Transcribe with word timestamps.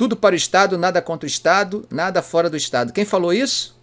Tudo 0.00 0.16
para 0.16 0.32
o 0.32 0.36
Estado, 0.36 0.78
nada 0.78 1.02
contra 1.02 1.26
o 1.26 1.28
Estado, 1.28 1.84
nada 1.90 2.22
fora 2.22 2.48
do 2.48 2.56
Estado. 2.56 2.90
Quem 2.90 3.04
falou 3.04 3.34
isso? 3.34 3.76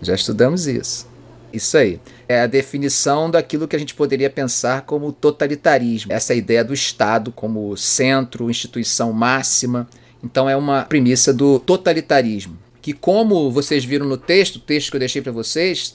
Já 0.00 0.12
estudamos 0.12 0.66
isso. 0.66 1.06
Isso 1.52 1.76
aí. 1.76 2.00
É 2.28 2.40
a 2.40 2.48
definição 2.48 3.30
daquilo 3.30 3.68
que 3.68 3.76
a 3.76 3.78
gente 3.78 3.94
poderia 3.94 4.28
pensar 4.28 4.82
como 4.82 5.12
totalitarismo. 5.12 6.12
Essa 6.12 6.34
ideia 6.34 6.64
do 6.64 6.74
Estado 6.74 7.30
como 7.30 7.76
centro, 7.76 8.50
instituição 8.50 9.12
máxima. 9.12 9.88
Então 10.20 10.50
é 10.50 10.56
uma 10.56 10.82
premissa 10.82 11.32
do 11.32 11.60
totalitarismo. 11.60 12.58
Que, 12.80 12.92
como 12.92 13.48
vocês 13.48 13.84
viram 13.84 14.04
no 14.04 14.16
texto, 14.16 14.56
o 14.56 14.60
texto 14.60 14.90
que 14.90 14.96
eu 14.96 14.98
deixei 14.98 15.22
para 15.22 15.30
vocês, 15.30 15.94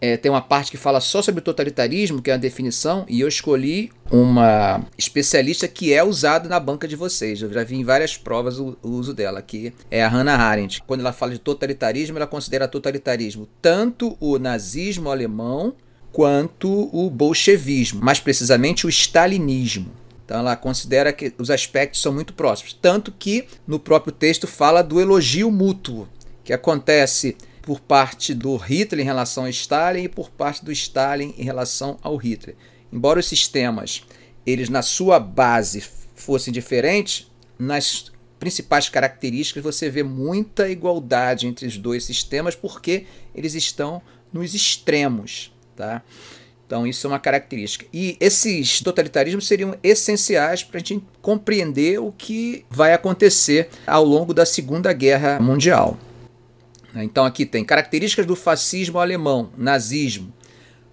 é, 0.00 0.16
tem 0.16 0.30
uma 0.30 0.40
parte 0.40 0.70
que 0.70 0.76
fala 0.76 1.00
só 1.00 1.20
sobre 1.20 1.40
totalitarismo, 1.40 2.22
que 2.22 2.30
é 2.30 2.34
a 2.34 2.38
definição, 2.38 3.04
e 3.08 3.20
eu 3.20 3.28
escolhi 3.28 3.90
uma 4.10 4.84
especialista 4.96 5.68
que 5.68 5.92
é 5.92 6.02
usada 6.02 6.48
na 6.48 6.58
banca 6.58 6.88
de 6.88 6.96
vocês. 6.96 7.42
Eu 7.42 7.52
já 7.52 7.62
vi 7.62 7.76
em 7.76 7.84
várias 7.84 8.16
provas 8.16 8.58
o, 8.58 8.76
o 8.82 8.88
uso 8.88 9.12
dela, 9.12 9.42
que 9.42 9.72
é 9.90 10.02
a 10.02 10.08
Hannah 10.08 10.36
Arendt. 10.36 10.82
Quando 10.86 11.00
ela 11.00 11.12
fala 11.12 11.32
de 11.32 11.38
totalitarismo, 11.38 12.16
ela 12.16 12.26
considera 12.26 12.66
totalitarismo 12.66 13.46
tanto 13.60 14.16
o 14.18 14.38
nazismo 14.38 15.10
alemão 15.10 15.74
quanto 16.12 16.88
o 16.92 17.08
bolchevismo, 17.10 18.02
mais 18.02 18.18
precisamente 18.18 18.86
o 18.86 18.88
stalinismo. 18.88 19.92
Então 20.24 20.38
ela 20.38 20.56
considera 20.56 21.12
que 21.12 21.32
os 21.38 21.50
aspectos 21.50 22.00
são 22.00 22.12
muito 22.12 22.32
próximos, 22.32 22.72
tanto 22.72 23.12
que 23.12 23.46
no 23.66 23.78
próprio 23.78 24.12
texto 24.12 24.46
fala 24.46 24.82
do 24.82 25.00
elogio 25.00 25.50
mútuo, 25.50 26.08
que 26.44 26.52
acontece 26.52 27.36
por 27.62 27.80
parte 27.80 28.34
do 28.34 28.56
Hitler 28.56 29.02
em 29.02 29.04
relação 29.04 29.44
a 29.44 29.50
Stalin 29.50 30.04
e 30.04 30.08
por 30.08 30.30
parte 30.30 30.64
do 30.64 30.72
Stalin 30.72 31.34
em 31.36 31.44
relação 31.44 31.98
ao 32.02 32.16
Hitler. 32.16 32.56
Embora 32.92 33.20
os 33.20 33.26
sistemas, 33.26 34.04
eles 34.46 34.68
na 34.68 34.82
sua 34.82 35.20
base 35.20 35.84
fossem 36.14 36.52
diferentes, 36.52 37.30
nas 37.58 38.10
principais 38.38 38.88
características 38.88 39.62
você 39.62 39.90
vê 39.90 40.02
muita 40.02 40.68
igualdade 40.68 41.46
entre 41.46 41.66
os 41.66 41.76
dois 41.76 42.04
sistemas 42.04 42.56
porque 42.56 43.04
eles 43.34 43.54
estão 43.54 44.00
nos 44.32 44.54
extremos, 44.54 45.52
tá? 45.76 46.02
Então 46.66 46.86
isso 46.86 47.06
é 47.06 47.10
uma 47.10 47.18
característica. 47.18 47.84
E 47.92 48.16
esses 48.20 48.80
totalitarismos 48.80 49.46
seriam 49.46 49.76
essenciais 49.82 50.62
para 50.62 50.78
a 50.78 50.82
gente 50.82 51.04
compreender 51.20 51.98
o 51.98 52.12
que 52.12 52.64
vai 52.70 52.94
acontecer 52.94 53.68
ao 53.86 54.04
longo 54.04 54.32
da 54.32 54.46
Segunda 54.46 54.92
Guerra 54.92 55.40
Mundial. 55.40 55.98
Né? 56.92 57.04
Então 57.04 57.24
aqui 57.24 57.46
tem 57.46 57.64
características 57.64 58.26
do 58.26 58.36
fascismo 58.36 58.98
alemão, 58.98 59.50
nazismo, 59.56 60.32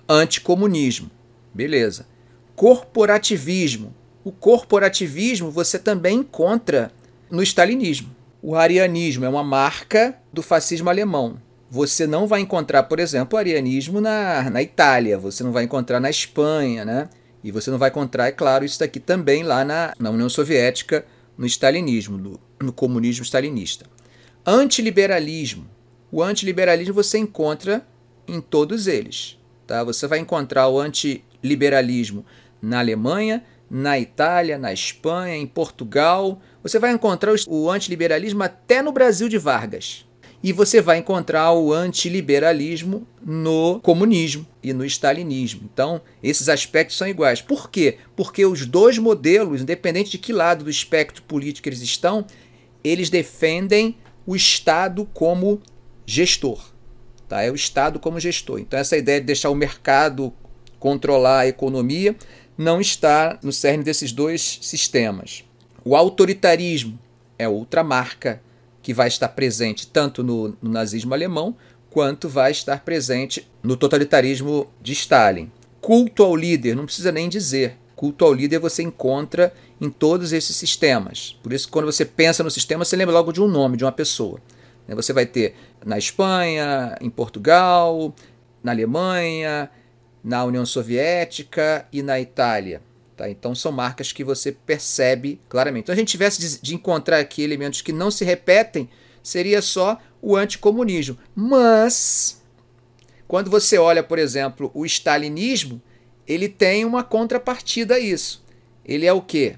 anticomunismo, 0.08 1.10
beleza. 1.54 2.08
Corporativismo. 2.56 3.96
O 4.24 4.32
corporativismo 4.32 5.52
você 5.52 5.80
também 5.80 6.20
encontra 6.20 6.92
no 7.30 7.42
stalinismo. 7.44 8.16
O 8.42 8.56
arianismo 8.56 9.26
é 9.26 9.30
uma 9.30 9.44
marca 9.44 10.18
do 10.32 10.42
fascismo 10.42 10.90
alemão. 10.90 11.42
Você 11.70 12.08
não 12.08 12.28
vai 12.28 12.40
encontrar, 12.40 12.84
por 12.84 13.00
exemplo, 13.00 13.38
arianismo 13.38 14.00
na, 14.00 14.50
na 14.50 14.62
Itália, 14.62 15.18
você 15.18 15.44
não 15.44 15.52
vai 15.52 15.66
encontrar 15.66 16.00
na 16.00 16.10
Espanha, 16.10 16.86
né? 16.86 17.10
E 17.44 17.52
você 17.52 17.70
não 17.70 17.78
vai 17.78 17.90
encontrar, 17.90 18.28
é 18.28 18.32
claro, 18.32 18.64
isso 18.64 18.80
daqui 18.80 19.00
também 19.00 19.44
lá 19.44 19.66
na, 19.66 19.94
na 20.00 20.10
União 20.10 20.30
Soviética, 20.30 21.06
no 21.38 21.46
stalinismo, 21.46 22.18
no, 22.18 22.40
no 22.60 22.74
comunismo 22.74 23.24
stalinista. 23.24 23.86
Antiliberalismo. 24.46 25.68
O 26.12 26.24
antiliberalismo 26.24 26.94
você 26.94 27.18
encontra 27.18 27.86
em 28.28 28.40
todos 28.40 28.88
eles. 28.88 29.38
Tá? 29.66 29.84
Você 29.84 30.08
vai 30.08 30.20
encontrar 30.20 30.68
o 30.70 30.80
antiliberalismo 30.80 32.26
na 32.62 32.80
Alemanha, 32.80 33.44
na 33.70 34.00
Itália, 34.00 34.58
na 34.58 34.72
Espanha, 34.72 35.36
em 35.36 35.46
Portugal. 35.46 36.40
Você 36.64 36.80
vai 36.80 36.92
encontrar 36.92 37.34
o 37.48 37.70
antiliberalismo 37.70 38.42
até 38.44 38.82
no 38.82 38.92
Brasil 38.92 39.28
de 39.28 39.38
Vargas. 39.38 40.06
E 40.42 40.54
você 40.54 40.80
vai 40.80 41.00
encontrar 41.00 41.52
o 41.52 41.74
antiliberalismo 41.74 43.06
no 43.22 43.80
comunismo 43.82 44.48
e 44.64 44.72
no 44.72 44.86
stalinismo. 44.86 45.62
Então, 45.74 46.00
esses 46.22 46.48
aspectos 46.48 46.96
são 46.96 47.08
iguais. 47.08 47.42
Por 47.42 47.70
quê? 47.70 47.98
Porque 48.16 48.46
os 48.46 48.66
dois 48.66 48.98
modelos, 48.98 49.62
independente 49.62 50.12
de 50.12 50.18
que 50.20 50.32
lado 50.32 50.64
do 50.64 50.70
espectro 50.70 51.24
político 51.24 51.68
eles 51.68 51.82
estão, 51.82 52.26
eles 52.84 53.10
defendem 53.10 53.98
o 54.26 54.36
Estado 54.36 55.10
como 55.12 55.60
gestor. 56.08 56.60
Tá? 57.28 57.44
É 57.44 57.52
o 57.52 57.56
Estado 57.56 58.00
como 58.00 58.20
gestor. 58.20 58.60
Então, 58.60 58.80
essa 58.80 58.98
ideia 58.98 59.20
de 59.20 59.28
deixar 59.28 59.52
o 59.52 59.56
mercado 59.56 60.34
controlar 60.80 61.40
a 61.42 61.48
economia 61.48 62.16
não 62.58 62.82
está 62.82 63.38
no 63.44 63.52
cerne 63.52 63.84
desses 63.84 64.12
dois 64.12 64.60
sistemas. 64.62 65.44
O 65.84 65.96
autoritarismo 65.96 66.98
é 67.38 67.48
outra 67.48 67.84
marca 67.84 68.42
que 68.82 68.94
vai 68.94 69.10
estar 69.10 69.28
presente 69.30 69.86
tanto 69.86 70.24
no, 70.24 70.58
no 70.62 70.72
nazismo 70.72 71.14
alemão 71.14 71.56
quanto 71.90 72.30
vai 72.30 72.52
estar 72.52 72.84
presente 72.84 73.48
no 73.62 73.76
totalitarismo 73.76 74.68
de 74.82 74.94
Stalin. 74.94 75.52
Culto 75.82 76.24
ao 76.24 76.36
líder, 76.36 76.76
não 76.76 76.86
precisa 76.86 77.12
nem 77.12 77.28
dizer. 77.28 77.78
Culto 77.96 78.24
ao 78.24 78.34
líder 78.34 78.60
você 78.60 78.84
encontra 78.84 79.54
em 79.82 79.90
todos 79.90 80.32
esses 80.32 80.56
sistemas. 80.56 81.38
Por 81.44 81.52
isso, 81.52 81.70
quando 81.70 81.86
você 81.86 82.06
pensa 82.06 82.44
no 82.44 82.52
sistema, 82.52 82.86
você 82.86 82.96
lembra 82.96 83.14
logo 83.14 83.32
de 83.32 83.42
um 83.42 83.48
nome, 83.48 83.78
de 83.78 83.84
uma 83.84 83.92
pessoa. 83.92 84.40
Né, 84.88 84.96
você 84.96 85.12
vai 85.14 85.26
ter 85.26 85.56
na 85.86 85.98
Espanha, 85.98 86.96
em 87.02 87.10
Portugal, 87.10 88.14
na 88.64 88.72
Alemanha, 88.72 89.70
na 90.24 90.44
União 90.44 90.66
Soviética 90.66 91.88
e 91.92 92.02
na 92.02 92.20
Itália. 92.20 92.82
Tá? 93.16 93.30
Então 93.30 93.56
são 93.56 93.72
marcas 93.72 94.12
que 94.12 94.24
você 94.24 94.52
percebe 94.52 95.42
claramente. 95.50 95.86
Então, 95.86 95.96
se 95.96 96.00
a 96.00 96.02
gente 96.02 96.12
tivesse 96.12 96.62
de 96.62 96.76
encontrar 96.76 97.20
aqui 97.20 97.42
elementos 97.42 97.82
que 97.82 97.92
não 97.92 98.12
se 98.12 98.24
repetem, 98.24 98.90
seria 99.24 99.62
só 99.62 100.00
o 100.22 100.36
anticomunismo. 100.36 101.18
Mas, 101.36 102.42
quando 103.28 103.50
você 103.50 103.78
olha, 103.78 104.04
por 104.04 104.20
exemplo, 104.20 104.72
o 104.74 104.86
stalinismo, 104.86 105.82
ele 106.28 106.48
tem 106.48 106.86
uma 106.86 107.04
contrapartida 107.04 107.96
a 107.96 108.00
isso. 108.00 108.44
Ele 108.86 109.06
é 109.06 109.14
o 109.14 109.22
quê? 109.22 109.56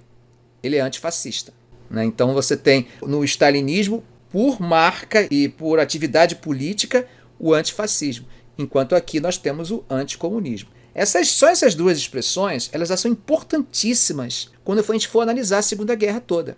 Ele 0.63 0.77
é 0.77 0.81
antifascista. 0.81 1.53
Né? 1.89 2.05
Então 2.05 2.33
você 2.33 2.55
tem 2.55 2.87
no 3.01 3.23
stalinismo 3.23 4.03
por 4.29 4.61
marca 4.61 5.27
e 5.31 5.49
por 5.49 5.79
atividade 5.79 6.35
política 6.35 7.07
o 7.39 7.53
antifascismo, 7.53 8.27
enquanto 8.57 8.95
aqui 8.95 9.19
nós 9.19 9.37
temos 9.37 9.71
o 9.71 9.83
anticomunismo. 9.89 10.69
Essas, 10.93 11.29
só 11.29 11.47
essas 11.47 11.75
duas 11.75 11.97
expressões 11.97 12.69
elas 12.73 12.89
já 12.89 12.97
são 12.97 13.11
importantíssimas 13.11 14.49
quando 14.63 14.79
a 14.79 14.93
gente 14.93 15.07
for 15.07 15.21
analisar 15.21 15.59
a 15.59 15.63
Segunda 15.63 15.95
Guerra 15.95 16.19
toda. 16.19 16.57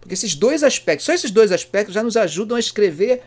Porque 0.00 0.14
esses 0.14 0.34
dois 0.34 0.62
aspectos, 0.62 1.06
só 1.06 1.12
esses 1.12 1.30
dois 1.30 1.52
aspectos 1.52 1.94
já 1.94 2.02
nos 2.02 2.16
ajudam 2.16 2.56
a 2.56 2.60
escrever 2.60 3.22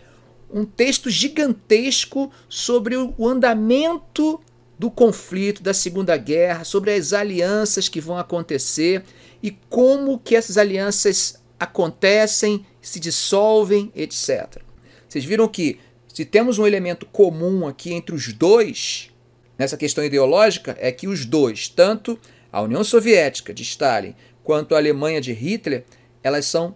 um 0.51 0.65
texto 0.65 1.09
gigantesco 1.09 2.31
sobre 2.49 2.95
o 2.95 3.27
andamento 3.27 4.39
do 4.77 4.89
conflito, 4.89 5.63
da 5.63 5.73
Segunda 5.73 6.17
Guerra, 6.17 6.63
sobre 6.63 6.93
as 6.93 7.13
alianças 7.13 7.87
que 7.87 8.01
vão 8.01 8.17
acontecer 8.17 9.03
e 9.41 9.51
como 9.69 10.19
que 10.19 10.35
essas 10.35 10.57
alianças 10.57 11.41
acontecem 11.59 12.65
se 12.81 12.99
dissolvem, 12.99 13.91
etc. 13.95 14.61
Vocês 15.07 15.23
viram 15.23 15.47
que 15.47 15.79
se 16.13 16.25
temos 16.25 16.59
um 16.59 16.67
elemento 16.67 17.05
comum 17.05 17.67
aqui 17.67 17.93
entre 17.93 18.13
os 18.13 18.31
dois, 18.33 19.09
nessa 19.57 19.77
questão 19.77 20.03
ideológica, 20.03 20.75
é 20.79 20.91
que 20.91 21.07
os 21.07 21.25
dois, 21.25 21.67
tanto 21.67 22.19
a 22.51 22.61
União 22.61 22.83
Soviética 22.83 23.53
de 23.53 23.63
Stalin 23.63 24.15
quanto 24.43 24.75
a 24.75 24.77
Alemanha 24.77 25.19
de 25.19 25.33
Hitler, 25.33 25.85
elas 26.21 26.45
são 26.45 26.75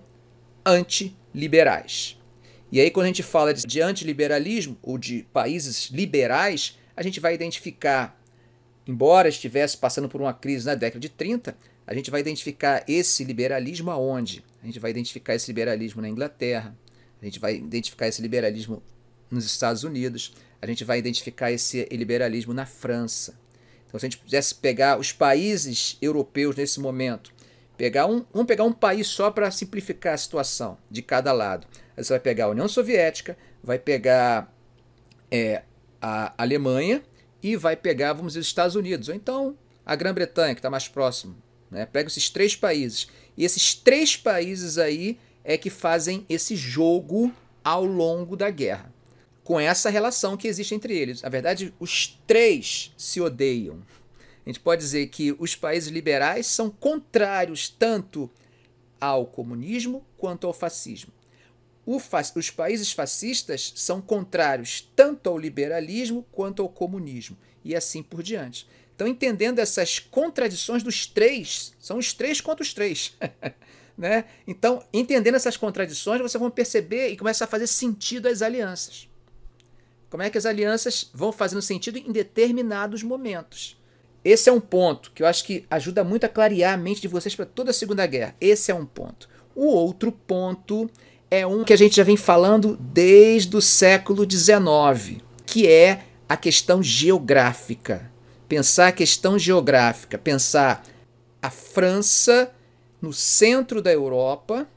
antiliberais. 0.65 2.17
E 2.71 2.81
aí, 2.81 2.91
quando 2.91 3.05
a 3.05 3.07
gente 3.07 3.23
fala 3.23 3.53
de 3.53 3.81
antiliberalismo 3.81 4.77
ou 4.81 4.97
de 4.97 5.25
países 5.31 5.89
liberais, 5.91 6.77
a 6.95 7.03
gente 7.03 7.19
vai 7.19 7.33
identificar, 7.33 8.19
embora 8.88 9.29
estivesse 9.29 9.77
passando 9.77 10.09
por 10.09 10.19
uma 10.19 10.33
crise 10.33 10.65
na 10.65 10.75
década 10.75 10.99
de 10.99 11.09
30, 11.09 11.55
a 11.85 11.94
gente 11.94 12.11
vai 12.11 12.19
identificar 12.19 12.83
esse 12.88 13.23
liberalismo 13.23 13.91
aonde? 13.91 14.44
A 14.62 14.66
gente 14.66 14.79
vai 14.79 14.91
identificar 14.91 15.35
esse 15.35 15.47
liberalismo 15.47 16.01
na 16.01 16.09
Inglaterra, 16.09 16.75
a 17.21 17.25
gente 17.25 17.39
vai 17.39 17.56
identificar 17.56 18.07
esse 18.07 18.21
liberalismo 18.21 18.81
nos 19.30 19.45
Estados 19.45 19.83
Unidos, 19.83 20.33
a 20.62 20.68
gente 20.68 20.83
vai 20.83 21.00
identificar 21.00 21.51
esse 21.51 21.88
liberalismo 21.92 22.54
na 22.54 22.65
França. 22.65 23.39
Então, 23.88 24.00
se 24.00 24.06
a 24.06 24.09
gente 24.09 24.18
pudesse 24.18 24.56
pegar 24.56 25.00
os 25.00 25.12
países 25.12 25.98
europeus 26.01 26.56
nesse 26.56 26.80
momento, 26.80 27.31
pegar 27.77 28.06
um, 28.06 28.25
vamos 28.33 28.48
pegar 28.48 28.63
um 28.63 28.74
país 28.74 29.07
só 29.07 29.31
para 29.31 29.50
simplificar 29.51 30.13
a 30.13 30.18
situação 30.18 30.77
de 30.89 31.01
cada 31.01 31.31
lado. 31.31 31.68
Aí 31.95 32.04
você 32.04 32.13
vai 32.13 32.19
pegar 32.19 32.45
a 32.45 32.50
União 32.50 32.68
Soviética, 32.68 33.38
vai 33.63 33.80
pegar 33.80 34.54
é, 35.31 35.63
a 36.01 36.33
Alemanha 36.38 37.01
e 37.42 37.56
vai 37.56 37.75
pegar, 37.75 38.13
vamos 38.13 38.33
dizer, 38.33 38.42
os 38.42 38.48
Estados 38.48 38.75
Unidos, 38.75 39.09
ou 39.09 39.15
então 39.15 39.57
a 39.86 39.95
Grã-Bretanha, 39.95 40.54
que 40.54 40.59
está 40.59 40.69
mais 40.69 40.88
próximo, 40.88 41.36
né? 41.69 41.86
Pega 41.86 42.08
esses 42.08 42.30
três 42.30 42.56
países. 42.56 43.08
E 43.36 43.44
esses 43.44 43.74
três 43.74 44.16
países 44.16 44.78
aí 44.78 45.19
é 45.44 45.58
que 45.58 45.69
fazem 45.69 46.25
esse 46.30 46.56
jogo 46.56 47.34
ao 47.64 47.86
longo 47.86 48.36
da 48.36 48.50
guerra. 48.50 48.94
Com 49.44 49.60
essa 49.60 49.90
relação 49.90 50.36
que 50.36 50.48
existe 50.48 50.75
entre 50.75 50.98
eles. 50.98 51.22
Na 51.22 51.30
verdade, 51.30 51.74
os 51.80 52.19
três 52.28 52.94
se 52.98 53.22
odeiam. 53.22 53.81
A 54.46 54.50
gente 54.50 54.60
pode 54.60 54.81
dizer 54.81 55.08
que 55.08 55.36
os 55.40 55.56
países 55.56 55.90
liberais 55.90 56.48
são 56.48 56.69
contrários 56.69 57.69
tanto 57.69 58.30
ao 59.00 59.25
comunismo 59.25 60.06
quanto 60.18 60.48
ao 60.48 60.54
fascismo. 60.54 61.12
Os 61.86 62.50
países 62.50 62.92
fascistas 62.92 63.72
são 63.75 64.02
contrários 64.02 64.90
tanto 64.94 65.30
ao 65.30 65.38
liberalismo 65.38 66.25
quanto 66.34 66.62
ao 66.62 66.68
comunismo, 66.68 67.38
e 67.64 67.74
assim 67.74 68.04
por 68.04 68.22
diante. 68.22 68.68
Então, 68.97 69.07
entendendo 69.07 69.59
essas 69.59 69.99
contradições 69.99 70.81
dos 70.81 71.05
três, 71.05 71.71
são 71.79 71.99
os 71.99 72.13
três 72.13 72.41
contra 72.41 72.63
os 72.63 72.73
três. 72.73 73.15
né? 73.95 74.25
Então, 74.47 74.81
entendendo 74.91 75.35
essas 75.35 75.55
contradições, 75.55 76.19
vocês 76.19 76.41
vão 76.41 76.49
perceber 76.49 77.09
e 77.09 77.15
começa 77.15 77.44
a 77.44 77.47
fazer 77.47 77.67
sentido 77.67 78.27
as 78.27 78.41
alianças. 78.41 79.07
Como 80.09 80.23
é 80.23 80.31
que 80.31 80.38
as 80.39 80.47
alianças 80.47 81.11
vão 81.13 81.31
fazendo 81.31 81.61
sentido 81.61 81.99
em 81.99 82.11
determinados 82.11 83.03
momentos. 83.03 83.77
Esse 84.25 84.49
é 84.49 84.51
um 84.51 84.59
ponto 84.59 85.11
que 85.11 85.21
eu 85.21 85.27
acho 85.27 85.45
que 85.45 85.63
ajuda 85.69 86.03
muito 86.03 86.25
a 86.25 86.29
clarear 86.29 86.73
a 86.73 86.77
mente 86.77 86.99
de 86.99 87.07
vocês 87.07 87.35
para 87.35 87.45
toda 87.45 87.69
a 87.69 87.73
Segunda 87.73 88.03
Guerra. 88.07 88.35
Esse 88.41 88.71
é 88.71 88.75
um 88.75 88.85
ponto. 88.85 89.29
O 89.53 89.67
outro 89.67 90.11
ponto 90.11 90.89
é 91.29 91.45
um 91.45 91.63
que 91.63 91.71
a 91.71 91.77
gente 91.77 91.97
já 91.97 92.03
vem 92.03 92.17
falando 92.17 92.75
desde 92.77 93.55
o 93.55 93.61
século 93.61 94.27
XIX, 94.27 95.21
que 95.45 95.67
é 95.67 96.03
a 96.27 96.35
questão 96.35 96.81
geográfica. 96.81 98.17
Pensar 98.47 98.88
a 98.88 98.91
questão 98.91 99.38
geográfica, 99.38 100.17
pensar 100.17 100.83
a 101.41 101.49
França 101.49 102.51
no 103.01 103.13
centro 103.13 103.81
da 103.81 103.91
Europa 103.91 104.67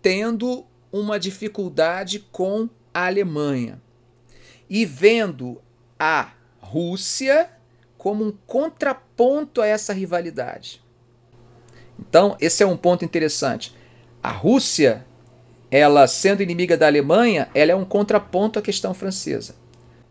tendo 0.00 0.66
uma 0.92 1.18
dificuldade 1.18 2.20
com 2.30 2.68
a 2.92 3.06
Alemanha 3.06 3.80
e 4.68 4.84
vendo 4.84 5.60
a 5.98 6.32
Rússia 6.60 7.50
como 7.96 8.24
um 8.24 8.32
contraponto 8.46 9.62
a 9.62 9.66
essa 9.66 9.92
rivalidade. 9.92 10.82
Então, 11.98 12.36
esse 12.40 12.62
é 12.62 12.66
um 12.66 12.76
ponto 12.76 13.04
interessante. 13.04 13.74
A 14.22 14.30
Rússia, 14.30 15.06
ela 15.70 16.06
sendo 16.06 16.42
inimiga 16.42 16.76
da 16.76 16.86
Alemanha, 16.86 17.48
ela 17.54 17.72
é 17.72 17.74
um 17.74 17.84
contraponto 17.84 18.58
à 18.58 18.62
questão 18.62 18.92
francesa. 18.92 19.54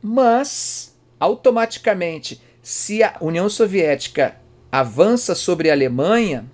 Mas, 0.01 0.92
automaticamente, 1.23 2.41
se 2.61 3.01
a 3.01 3.15
União 3.21 3.49
Soviética 3.49 4.35
avança 4.71 5.33
sobre 5.33 5.69
a 5.69 5.73
Alemanha, 5.73 6.45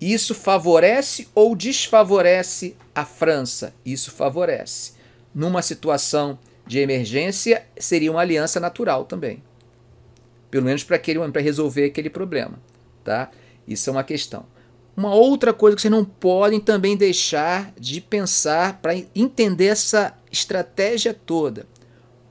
isso 0.00 0.34
favorece 0.34 1.28
ou 1.34 1.54
desfavorece 1.54 2.76
a 2.94 3.04
França? 3.04 3.74
Isso 3.84 4.10
favorece. 4.10 4.92
Numa 5.34 5.62
situação 5.62 6.38
de 6.66 6.78
emergência, 6.78 7.66
seria 7.78 8.10
uma 8.10 8.20
aliança 8.20 8.58
natural 8.58 9.04
também. 9.04 9.42
Pelo 10.50 10.64
menos 10.64 10.82
para 10.82 11.00
resolver 11.40 11.84
aquele 11.84 12.08
problema. 12.08 12.58
Tá? 13.04 13.30
Isso 13.68 13.90
é 13.90 13.92
uma 13.92 14.04
questão. 14.04 14.46
Uma 14.96 15.14
outra 15.14 15.52
coisa 15.52 15.76
que 15.76 15.82
vocês 15.82 15.92
não 15.92 16.04
podem 16.04 16.58
também 16.58 16.96
deixar 16.96 17.70
de 17.78 18.00
pensar 18.00 18.80
para 18.80 18.94
entender 19.14 19.66
essa 19.66 20.16
estratégia 20.32 21.12
toda: 21.12 21.66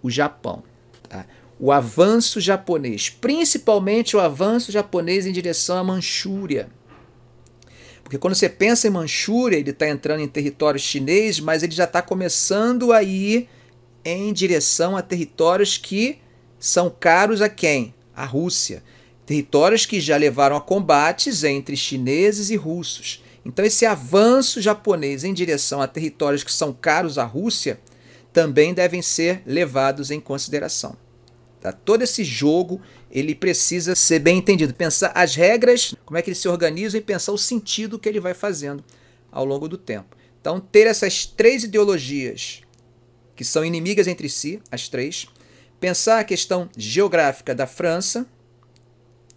o 0.02 0.10
Japão. 0.10 0.64
Tá? 1.08 1.26
O 1.60 1.72
avanço 1.72 2.42
japonês, 2.42 3.10
principalmente 3.10 4.18
o 4.18 4.20
avanço 4.20 4.72
japonês 4.72 5.26
em 5.26 5.32
direção 5.32 5.78
à 5.78 5.84
Manchúria. 5.84 6.70
Porque 8.04 8.18
quando 8.18 8.36
você 8.36 8.48
pensa 8.48 8.88
em 8.88 8.92
Manchúria, 8.92 9.58
ele 9.58 9.72
está 9.72 9.90
entrando 9.90 10.20
em 10.20 10.28
território 10.28 10.80
chinês, 10.80 11.40
mas 11.40 11.64
ele 11.64 11.74
já 11.74 11.86
está 11.86 12.02
começando 12.02 12.94
a 12.94 13.02
ir 13.02 13.50
em 14.04 14.32
direção 14.32 14.96
a 14.96 15.02
territórios 15.02 15.78
que 15.78 16.20
são 16.60 16.90
caros 16.90 17.42
a 17.42 17.50
quem? 17.50 17.96
A 18.16 18.26
Rússia. 18.26 18.84
Territórios 19.26 19.88
que 19.88 20.00
já 20.00 20.18
levaram 20.18 20.56
a 20.56 20.62
combates 20.62 21.44
entre 21.44 21.76
chineses 21.76 22.52
e 22.52 22.56
russos. 22.56 23.24
Então, 23.44 23.66
esse 23.66 23.86
avanço 23.86 24.62
japonês 24.62 25.24
em 25.24 25.34
direção 25.34 25.82
a 25.82 25.88
territórios 25.88 26.44
que 26.44 26.52
são 26.52 26.74
caros 26.74 27.18
à 27.18 27.24
Rússia 27.24 27.80
também 28.32 28.74
devem 28.74 29.02
ser 29.02 29.42
levados 29.46 30.12
em 30.12 30.20
consideração. 30.20 30.96
Tá? 31.66 31.72
Todo 31.72 32.04
esse 32.04 32.24
jogo 32.24 32.80
ele 33.10 33.34
precisa 33.34 33.96
ser 33.96 34.20
bem 34.20 34.38
entendido, 34.38 34.72
pensar 34.72 35.12
as 35.16 35.34
regras, 35.34 35.96
como 36.06 36.16
é 36.16 36.22
que 36.22 36.30
ele 36.30 36.36
se 36.36 36.48
organiza 36.48 36.96
e 36.96 37.02
pensar 37.02 37.32
o 37.32 37.40
sentido 37.40 37.98
que 37.98 38.08
ele 38.08 38.20
vai 38.20 38.36
fazendo 38.36 38.84
ao 39.32 39.44
longo 39.44 39.68
do 39.68 39.76
tempo. 39.76 40.16
Então, 40.40 40.60
ter 40.60 40.86
essas 40.86 41.26
três 41.26 41.64
ideologias 41.64 42.62
que 43.36 43.44
são 43.44 43.66
inimigas 43.66 44.08
entre 44.08 44.30
si, 44.30 44.62
as 44.72 44.88
três, 44.88 45.28
pensar 45.80 46.20
a 46.20 46.24
questão 46.24 46.70
geográfica 46.78 47.56
da 47.56 47.66
França 47.66 48.28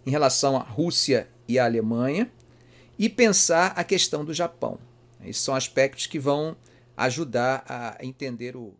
em 0.05 0.11
relação 0.11 0.55
à 0.55 0.61
Rússia 0.61 1.27
e 1.47 1.57
à 1.57 1.65
Alemanha 1.65 2.31
e 2.99 3.09
pensar 3.09 3.73
a 3.75 3.83
questão 3.83 4.23
do 4.23 4.35
Japão. 4.35 4.77
Esses 5.25 5.41
são 5.41 5.55
aspectos 5.55 6.05
que 6.05 6.19
vão 6.19 6.55
ajudar 6.95 7.63
a 7.67 7.97
entender 8.05 8.55
o, 8.55 8.75